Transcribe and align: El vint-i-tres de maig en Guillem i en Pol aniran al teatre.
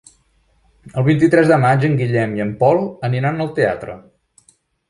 El 1.01 1.05
vint-i-tres 1.07 1.51
de 1.51 1.59
maig 1.65 1.85
en 1.89 1.99
Guillem 2.01 2.35
i 2.39 2.43
en 2.49 2.57
Pol 2.65 2.83
aniran 3.11 3.41
al 3.47 3.55
teatre. 3.63 3.99